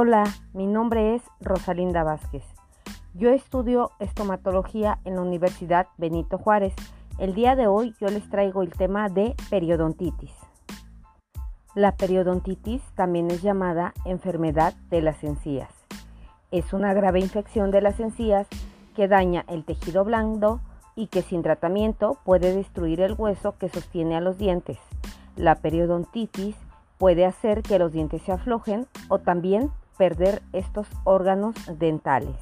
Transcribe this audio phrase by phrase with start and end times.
[0.00, 2.44] Hola, mi nombre es Rosalinda Vázquez.
[3.14, 6.72] Yo estudio estomatología en la Universidad Benito Juárez.
[7.18, 10.30] El día de hoy yo les traigo el tema de periodontitis.
[11.74, 15.74] La periodontitis también es llamada enfermedad de las encías.
[16.52, 18.46] Es una grave infección de las encías
[18.94, 20.60] que daña el tejido blando
[20.94, 24.78] y que sin tratamiento puede destruir el hueso que sostiene a los dientes.
[25.34, 26.54] La periodontitis
[26.98, 32.36] puede hacer que los dientes se aflojen o también perder estos órganos dentales.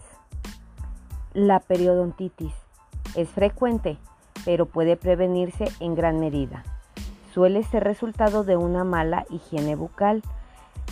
[1.33, 2.55] La periodontitis
[3.17, 3.99] es frecuente,
[4.45, 6.63] pero puede prevenirse en gran medida.
[7.33, 10.23] Suele ser resultado de una mala higiene bucal.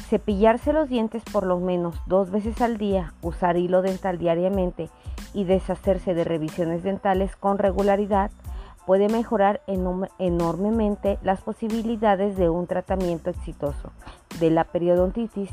[0.08, 4.90] Cepillarse los dientes por lo menos dos veces al día, usar hilo dental diariamente
[5.32, 8.30] y deshacerse de revisiones dentales con regularidad
[8.86, 13.92] puede mejorar enormemente las posibilidades de un tratamiento exitoso
[14.40, 15.50] de la periodontitis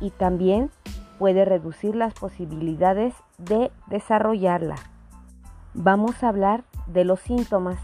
[0.00, 0.70] y también
[1.18, 4.76] puede reducir las posibilidades de desarrollarla.
[5.74, 7.78] Vamos a hablar de los síntomas.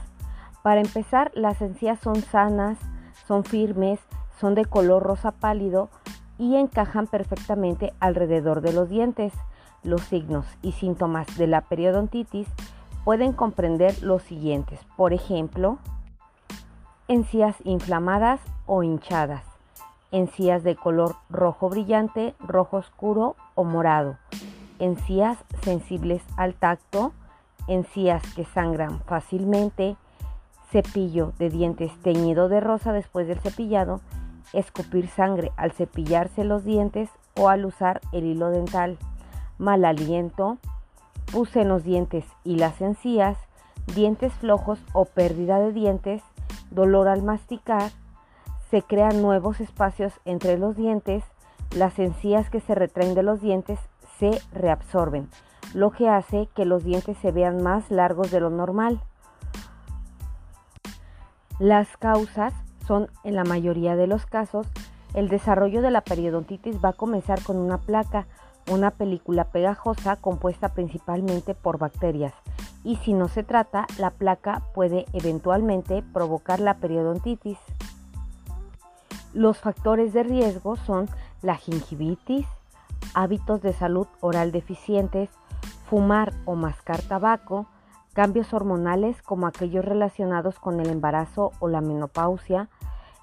[0.62, 2.78] Para empezar, las encías son sanas,
[3.26, 4.00] son firmes,
[4.40, 5.90] son de color rosa pálido
[6.38, 9.32] y encajan perfectamente alrededor de los dientes.
[9.82, 12.48] Los signos y síntomas de la periodontitis
[13.04, 14.80] pueden comprender los siguientes.
[14.96, 15.78] Por ejemplo,
[17.06, 19.44] encías inflamadas o hinchadas,
[20.14, 24.16] encías de color rojo brillante, rojo oscuro o morado,
[24.78, 27.12] encías sensibles al tacto,
[27.66, 29.96] encías que sangran fácilmente,
[30.70, 34.00] cepillo de dientes teñido de rosa después del cepillado,
[34.52, 38.98] escupir sangre al cepillarse los dientes o al usar el hilo dental,
[39.58, 40.58] mal aliento,
[41.32, 43.36] puse en los dientes y las encías,
[43.96, 46.22] dientes flojos o pérdida de dientes,
[46.70, 47.90] dolor al masticar,
[48.70, 51.24] se crean nuevos espacios entre los dientes,
[51.74, 53.78] las encías que se retraen de los dientes
[54.18, 55.28] se reabsorben,
[55.74, 59.00] lo que hace que los dientes se vean más largos de lo normal.
[61.58, 62.52] Las causas
[62.86, 64.66] son, en la mayoría de los casos,
[65.14, 68.26] el desarrollo de la periodontitis va a comenzar con una placa
[68.70, 72.32] una película pegajosa compuesta principalmente por bacterias
[72.84, 77.58] y si no se trata, la placa puede eventualmente provocar la periodontitis.
[79.34, 81.08] Los factores de riesgo son
[81.42, 82.46] la gingivitis,
[83.14, 85.28] hábitos de salud oral deficientes,
[85.90, 87.66] fumar o mascar tabaco,
[88.12, 92.68] cambios hormonales como aquellos relacionados con el embarazo o la menopausia,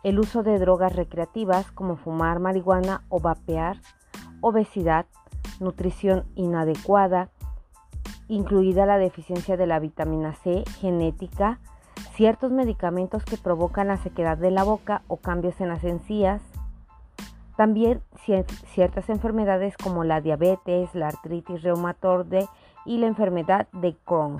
[0.03, 3.77] el uso de drogas recreativas como fumar marihuana o vapear,
[4.41, 5.05] obesidad,
[5.61, 7.29] nutrición inadecuada,
[8.27, 11.59] incluida la deficiencia de la vitamina C genética,
[12.21, 16.39] ciertos medicamentos que provocan la sequedad de la boca o cambios en las encías,
[17.57, 18.03] también
[18.67, 22.47] ciertas enfermedades como la diabetes, la artritis reumatoide
[22.85, 24.37] y la enfermedad de Crohn.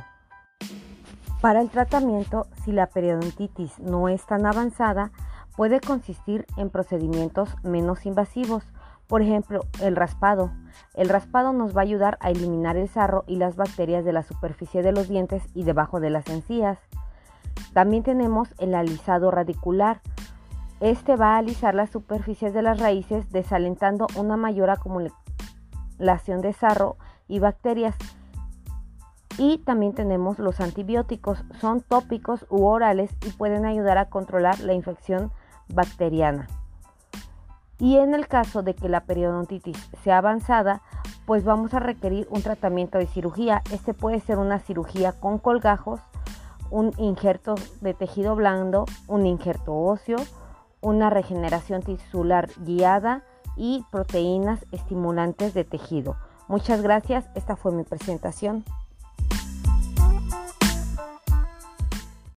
[1.42, 5.12] Para el tratamiento, si la periodontitis no es tan avanzada,
[5.58, 8.64] puede consistir en procedimientos menos invasivos,
[9.08, 10.52] por ejemplo, el raspado.
[10.94, 14.22] El raspado nos va a ayudar a eliminar el sarro y las bacterias de la
[14.22, 16.78] superficie de los dientes y debajo de las encías.
[17.74, 20.02] También tenemos el alisado radicular.
[20.80, 26.98] Este va a alisar las superficies de las raíces desalentando una mayor acumulación de sarro
[27.28, 27.96] y bacterias.
[29.38, 31.44] Y también tenemos los antibióticos.
[31.60, 35.32] Son tópicos u orales y pueden ayudar a controlar la infección
[35.74, 36.48] bacteriana.
[37.80, 40.82] Y en el caso de que la periodontitis sea avanzada,
[41.26, 43.64] pues vamos a requerir un tratamiento de cirugía.
[43.72, 46.00] Este puede ser una cirugía con colgajos,
[46.72, 50.18] un injerto de tejido blando, un injerto óseo,
[50.82, 53.24] una regeneración tisular guiada
[53.56, 56.16] y proteínas estimulantes de tejido.
[56.48, 58.66] Muchas gracias, esta fue mi presentación.